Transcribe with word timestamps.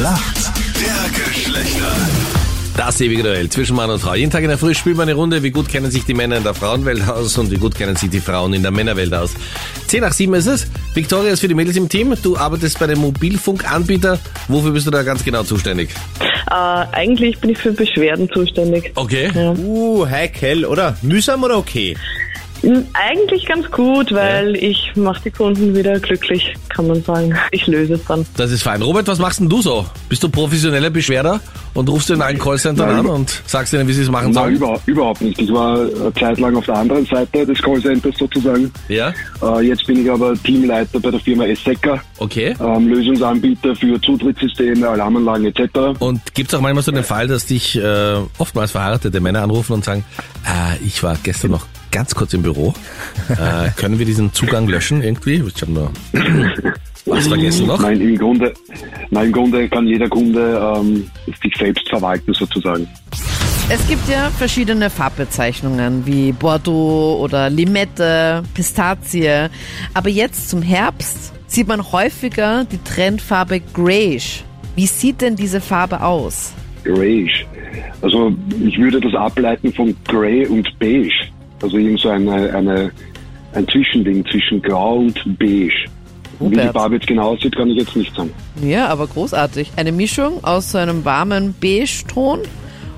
Schlacht 0.00 0.50
der 0.76 1.24
Geschlechter. 1.26 1.92
Das 2.74 2.98
ewige 3.02 3.22
Duell 3.22 3.50
zwischen 3.50 3.76
Mann 3.76 3.90
und 3.90 3.98
Frau. 3.98 4.14
Jeden 4.14 4.30
Tag 4.30 4.42
in 4.42 4.48
der 4.48 4.56
Früh 4.56 4.74
spielen 4.74 4.96
wir 4.96 5.02
eine 5.02 5.12
Runde. 5.12 5.42
Wie 5.42 5.50
gut 5.50 5.68
kennen 5.68 5.90
sich 5.90 6.06
die 6.06 6.14
Männer 6.14 6.38
in 6.38 6.42
der 6.42 6.54
Frauenwelt 6.54 7.06
aus 7.06 7.36
und 7.36 7.50
wie 7.50 7.58
gut 7.58 7.74
kennen 7.74 7.96
sich 7.96 8.08
die 8.08 8.20
Frauen 8.20 8.54
in 8.54 8.62
der 8.62 8.70
Männerwelt 8.70 9.12
aus. 9.12 9.34
10 9.88 10.00
nach 10.00 10.14
7 10.14 10.32
ist 10.32 10.46
es. 10.46 10.68
Victoria 10.94 11.32
ist 11.32 11.40
für 11.40 11.48
die 11.48 11.54
Mädels 11.54 11.76
im 11.76 11.90
Team. 11.90 12.14
Du 12.22 12.38
arbeitest 12.38 12.78
bei 12.78 12.86
dem 12.86 13.00
Mobilfunkanbieter. 13.00 14.18
Wofür 14.48 14.70
bist 14.70 14.86
du 14.86 14.90
da 14.90 15.02
ganz 15.02 15.22
genau 15.22 15.42
zuständig? 15.42 15.90
Äh, 16.50 16.54
eigentlich 16.54 17.38
bin 17.38 17.50
ich 17.50 17.58
für 17.58 17.72
Beschwerden 17.72 18.30
zuständig. 18.32 18.92
Okay. 18.94 19.30
Ja. 19.34 19.50
Uh, 19.52 20.08
heikel, 20.08 20.64
oder? 20.64 20.96
Mühsam 21.02 21.44
oder 21.44 21.58
okay? 21.58 21.94
Eigentlich 22.92 23.46
ganz 23.46 23.70
gut, 23.70 24.12
weil 24.12 24.54
ich 24.56 24.92
mache 24.94 25.22
die 25.24 25.30
Kunden 25.30 25.74
wieder 25.74 25.98
glücklich, 25.98 26.54
kann 26.68 26.86
man 26.86 27.02
sagen. 27.02 27.34
Ich 27.52 27.66
löse 27.66 27.94
es 27.94 28.04
dann. 28.04 28.26
Das 28.36 28.50
ist 28.50 28.62
fein. 28.62 28.82
Robert, 28.82 29.06
was 29.08 29.18
machst 29.18 29.40
denn 29.40 29.48
du 29.48 29.62
so? 29.62 29.86
Bist 30.08 30.22
du 30.22 30.28
professioneller 30.28 30.90
Beschwerder 30.90 31.40
und 31.74 31.88
rufst 31.88 32.10
du 32.10 32.14
in 32.14 32.22
allen 32.22 32.38
Callcentern 32.38 32.88
Nein. 32.88 32.98
an 33.00 33.06
und 33.06 33.42
sagst 33.46 33.72
ihnen, 33.72 33.88
wie 33.88 33.92
sie 33.92 34.02
es 34.02 34.10
machen 34.10 34.32
Nein, 34.32 34.34
sollen? 34.34 34.56
über, 34.56 34.80
überhaupt 34.86 35.20
nicht. 35.22 35.40
Ich 35.40 35.52
war 35.52 35.78
eine 35.80 36.12
Zeit 36.14 36.38
lang 36.38 36.54
auf 36.56 36.66
der 36.66 36.76
anderen 36.76 37.06
Seite 37.06 37.46
des 37.46 37.60
Callcenters 37.62 38.16
sozusagen. 38.18 38.70
Ja, 38.88 39.12
Äh, 39.42 39.62
jetzt 39.66 39.86
bin 39.86 40.02
ich 40.04 40.10
aber 40.10 40.34
Teamleiter 40.42 41.00
bei 41.00 41.10
der 41.10 41.20
Firma 41.20 41.44
Essecker, 41.46 42.00
okay. 42.18 42.54
ähm, 42.60 42.88
Lösungsanbieter 42.88 43.74
für 43.74 44.00
Zutrittssysteme, 44.00 44.86
Alarmanlagen 44.88 45.46
etc. 45.46 45.98
Und 45.98 46.34
gibt 46.34 46.52
es 46.52 46.58
auch 46.58 46.60
manchmal 46.60 46.82
so 46.82 46.92
den 46.92 47.04
Fall, 47.04 47.26
dass 47.26 47.46
dich 47.46 47.76
äh, 47.76 48.14
oftmals 48.38 48.72
verheiratete 48.72 49.20
Männer 49.20 49.42
anrufen 49.42 49.72
und 49.72 49.84
sagen, 49.84 50.04
äh, 50.44 50.84
ich 50.84 51.02
war 51.02 51.16
gestern 51.22 51.52
noch 51.52 51.66
ganz 51.90 52.14
kurz 52.14 52.32
im 52.34 52.42
Büro. 52.42 52.74
Äh, 53.28 53.70
können 53.76 53.98
wir 53.98 54.06
diesen 54.06 54.32
Zugang 54.32 54.68
löschen 54.68 55.02
irgendwie? 55.02 55.42
Ich 55.46 55.62
habe 55.62 55.72
nur 55.72 55.92
was 57.06 57.26
vergessen 57.26 57.66
noch. 57.66 57.80
Nein, 57.80 58.00
im 58.00 58.16
Grunde, 58.16 58.52
nein, 59.10 59.26
im 59.26 59.32
Grunde 59.32 59.68
kann 59.68 59.86
jeder 59.86 60.08
Kunde 60.08 60.74
ähm, 60.76 61.10
sich 61.42 61.54
selbst 61.56 61.88
verwalten 61.88 62.32
sozusagen. 62.34 62.88
Es 63.72 63.86
gibt 63.86 64.08
ja 64.08 64.30
verschiedene 64.30 64.90
Farbbezeichnungen 64.90 66.04
wie 66.04 66.32
Bordeaux 66.32 67.20
oder 67.22 67.48
Limette, 67.48 68.42
Pistazie. 68.52 69.48
Aber 69.94 70.08
jetzt 70.08 70.50
zum 70.50 70.60
Herbst 70.60 71.32
sieht 71.46 71.68
man 71.68 71.92
häufiger 71.92 72.64
die 72.64 72.78
Trendfarbe 72.78 73.60
Greyish. 73.72 74.42
Wie 74.74 74.86
sieht 74.86 75.20
denn 75.20 75.36
diese 75.36 75.60
Farbe 75.60 76.02
aus? 76.02 76.52
Grayish. 76.84 77.46
Also 78.02 78.34
ich 78.64 78.78
würde 78.78 79.00
das 79.00 79.14
ableiten 79.14 79.72
von 79.72 79.94
Grey 80.08 80.46
und 80.46 80.68
Beige. 80.78 81.28
Also 81.62 81.76
irgend 81.76 82.00
so 82.00 82.08
eine, 82.08 82.54
eine, 82.54 82.90
ein 83.54 83.68
Zwischending 83.68 84.24
zwischen 84.26 84.62
Grau 84.62 84.98
und 84.98 85.38
Beige. 85.38 85.72
Wie 86.38 86.48
die 86.48 86.56
Hubert. 86.56 86.72
Farbe 86.72 86.94
jetzt 86.94 87.06
genau 87.06 87.34
aussieht, 87.34 87.54
kann 87.54 87.68
ich 87.68 87.76
jetzt 87.78 87.94
nicht 87.94 88.14
sagen. 88.16 88.32
Ja, 88.62 88.88
aber 88.88 89.06
großartig. 89.06 89.72
Eine 89.76 89.92
Mischung 89.92 90.42
aus 90.42 90.72
so 90.72 90.78
einem 90.78 91.04
warmen 91.04 91.54
Beige-Ton 91.60 92.40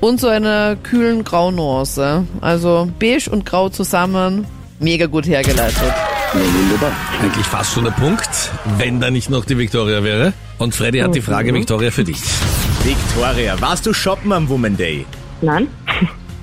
und 0.00 0.20
so 0.20 0.28
einer 0.28 0.76
kühlen 0.76 1.22
Graunuance. 1.22 2.24
Also 2.40 2.90
Beige 2.98 3.30
und 3.30 3.44
Grau 3.44 3.68
zusammen, 3.68 4.46
mega 4.80 5.06
gut 5.06 5.26
hergeleitet. 5.26 5.92
Wunderbar. 6.32 6.92
Eigentlich 7.22 7.46
fast 7.46 7.74
schon 7.74 7.84
der 7.84 7.92
Punkt, 7.92 8.50
wenn 8.78 9.00
da 9.00 9.10
nicht 9.10 9.30
noch 9.30 9.44
die 9.44 9.58
Victoria 9.58 10.02
wäre. 10.02 10.32
Und 10.58 10.74
Freddy 10.74 11.00
hat 11.00 11.14
die 11.14 11.20
Frage, 11.20 11.52
Victoria, 11.52 11.90
für 11.90 12.04
dich. 12.04 12.18
Victoria, 12.82 13.60
warst 13.60 13.84
du 13.86 13.92
shoppen 13.92 14.32
am 14.32 14.48
Woman 14.48 14.76
Day? 14.76 15.04
Nein? 15.42 15.68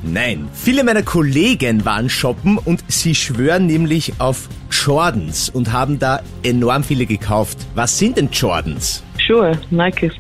Nein. 0.04 0.50
Viele 0.54 0.84
meiner 0.84 1.04
Kollegen 1.04 1.86
waren 1.86 2.10
shoppen 2.10 2.58
und 2.58 2.84
sie 2.88 3.16
schwören 3.16 3.66
nämlich 3.66 4.14
auf 4.20 4.50
Jordans 4.70 5.50
und 5.50 5.72
haben 5.72 5.98
da 5.98 6.22
enorm 6.44 6.84
viele 6.84 7.06
gekauft. 7.06 7.58
Was 7.74 7.98
sind 7.98 8.18
denn 8.18 8.30
Jordans? 8.32 9.04
Schuhe, 9.18 9.58
Nikes. 9.72 10.14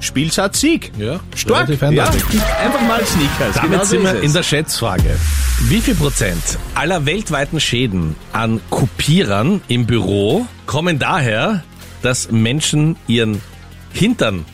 Spielsatz 0.00 0.60
Sieg. 0.60 0.92
Ja, 0.98 1.20
Stark. 1.36 1.68
Ja. 1.68 2.04
Einfach 2.04 2.80
mal 2.88 3.04
Sneakers. 3.04 3.56
Damit 3.56 3.70
Genau 3.70 3.84
sind 3.84 4.02
wir 4.02 4.22
in 4.22 4.32
der 4.32 4.42
Schätzfrage. 4.42 5.16
Wie 5.68 5.80
viel 5.80 5.94
Prozent 5.94 6.42
aller 6.74 7.06
weltweiten 7.06 7.60
Schäden 7.60 8.16
an 8.32 8.60
Kopierern 8.70 9.60
im 9.68 9.86
Büro 9.86 10.46
kommen 10.66 10.98
daher, 10.98 11.62
dass 12.02 12.30
Menschen 12.30 12.96
ihren 13.06 13.40
Hintern 13.92 14.44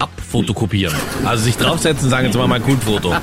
abfotokopieren? 0.00 0.96
Also 1.24 1.44
sich 1.44 1.56
draufsetzen 1.56 2.04
und 2.04 2.10
sagen, 2.10 2.26
jetzt 2.26 2.36
mal 2.36 2.48
mein 2.48 2.62
Kultfoto. 2.62 3.14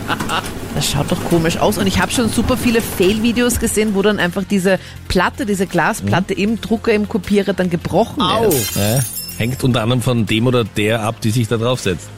Das 0.75 0.91
schaut 0.91 1.11
doch 1.11 1.23
komisch 1.25 1.57
aus. 1.57 1.77
Und 1.77 1.87
ich 1.87 1.99
habe 1.99 2.11
schon 2.11 2.29
super 2.29 2.55
viele 2.55 2.81
Fail-Videos 2.81 3.59
gesehen, 3.59 3.95
wo 3.95 4.01
dann 4.01 4.19
einfach 4.19 4.43
diese 4.43 4.79
Platte, 5.07 5.45
diese 5.45 5.67
Glasplatte 5.67 6.33
im 6.33 6.61
Drucker, 6.61 6.93
im 6.93 7.09
Kopierer 7.09 7.53
dann 7.53 7.69
gebrochen 7.69 8.21
Au. 8.21 8.45
ist. 8.45 8.75
Ja, 8.75 8.99
hängt 9.37 9.63
unter 9.63 9.81
anderem 9.81 10.01
von 10.01 10.25
dem 10.25 10.47
oder 10.47 10.63
der 10.63 11.01
ab, 11.01 11.21
die 11.21 11.31
sich 11.31 11.47
da 11.47 11.57
draufsetzt. 11.57 12.09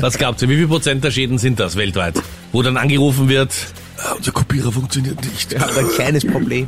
Was 0.00 0.18
glaubt 0.18 0.42
ihr, 0.42 0.48
wie 0.48 0.56
viel 0.56 0.68
Prozent 0.68 1.04
der 1.04 1.10
Schäden 1.10 1.38
sind 1.38 1.60
das 1.60 1.76
weltweit? 1.76 2.20
Wo 2.52 2.62
dann 2.62 2.76
angerufen 2.76 3.28
wird, 3.28 3.52
"Ah, 3.98 4.12
unser 4.16 4.32
Kopierer 4.32 4.70
funktioniert 4.72 5.22
nicht. 5.24 5.50
Wir 5.50 5.60
haben 5.60 5.76
ein 5.76 5.88
kleines 5.88 6.24
Problem. 6.26 6.66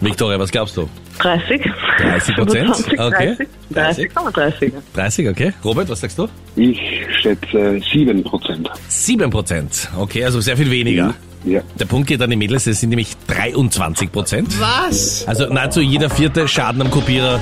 Victoria, 0.00 0.38
was 0.38 0.50
glaubst 0.50 0.76
du? 0.76 0.88
30? 1.18 1.62
30 1.98 2.34
Prozent? 2.34 2.76
25, 2.76 3.00
Okay. 3.00 3.36
30, 3.70 4.12
30, 4.12 4.32
30. 4.34 4.72
30, 4.94 5.28
okay. 5.28 5.52
Robert, 5.64 5.88
was 5.88 6.00
sagst 6.00 6.18
du? 6.18 6.28
Ich 6.56 6.78
schätze 7.20 7.80
7 7.92 8.24
Prozent. 8.24 8.68
7 8.88 9.30
Prozent. 9.30 9.88
Okay, 9.96 10.24
also 10.24 10.40
sehr 10.40 10.56
viel 10.56 10.70
weniger. 10.70 11.14
Ja. 11.44 11.60
Der 11.78 11.86
Punkt 11.86 12.06
geht 12.08 12.22
an 12.22 12.30
die 12.30 12.36
Mädels, 12.36 12.66
es 12.68 12.80
sind 12.80 12.90
nämlich 12.90 13.16
23 13.26 14.12
Prozent. 14.12 14.60
Was? 14.60 15.26
Also 15.26 15.46
nahezu 15.52 15.80
jeder 15.80 16.08
vierte 16.08 16.46
Schaden 16.46 16.80
am 16.82 16.90
Kopierer 16.90 17.40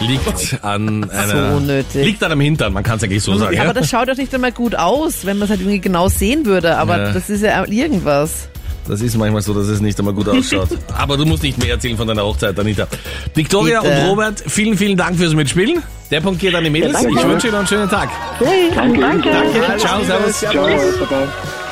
liegt 0.00 0.58
an 0.64 1.08
einer... 1.10 1.56
unnötig. 1.56 2.04
Liegt 2.04 2.22
an 2.24 2.32
einem 2.32 2.40
Hintern, 2.40 2.72
man 2.72 2.82
kann 2.82 2.96
es 2.96 3.04
eigentlich 3.04 3.22
so 3.22 3.36
sagen. 3.36 3.56
Aber 3.58 3.66
Ja? 3.68 3.72
das 3.74 3.90
schaut 3.90 4.08
doch 4.08 4.16
nicht 4.16 4.34
einmal 4.34 4.52
gut 4.52 4.74
aus, 4.74 5.26
wenn 5.26 5.36
man 5.38 5.44
es 5.44 5.50
halt 5.50 5.60
irgendwie 5.60 5.80
genau 5.80 6.08
sehen 6.08 6.46
würde. 6.46 6.76
Aber 6.78 6.98
Ja. 6.98 7.12
das 7.12 7.28
ist 7.30 7.42
ja 7.42 7.64
irgendwas. 7.66 8.48
Das 8.88 9.00
ist 9.00 9.16
manchmal 9.16 9.42
so, 9.42 9.54
dass 9.54 9.68
es 9.68 9.80
nicht 9.80 9.98
einmal 9.98 10.14
gut 10.14 10.28
ausschaut. 10.28 10.68
Aber 10.96 11.16
du 11.16 11.24
musst 11.24 11.42
nicht 11.42 11.58
mehr 11.58 11.70
erzählen 11.70 11.96
von 11.96 12.08
deiner 12.08 12.24
Hochzeit, 12.24 12.58
Anita. 12.58 12.86
Victoria 13.34 13.80
Bitte. 13.80 13.94
und 13.94 14.08
Robert, 14.08 14.42
vielen, 14.46 14.76
vielen 14.76 14.96
Dank 14.96 15.16
fürs 15.16 15.34
Mitspielen. 15.34 15.82
Der 16.10 16.20
Punkt 16.20 16.40
geht 16.40 16.54
an 16.54 16.64
die 16.64 16.70
Mädels. 16.70 16.92
Ja, 16.94 17.02
danke. 17.02 17.20
ich 17.20 17.26
wünsche 17.26 17.46
Ihnen 17.46 17.52
noch 17.52 17.58
einen 17.60 17.68
schönen 17.68 17.90
Tag. 17.90 18.10
Hey, 18.38 18.70
danke. 18.74 19.00
Danke. 19.00 19.78
Ciao, 19.78 20.02
servus. 20.04 20.40
Ciao. 20.40 21.51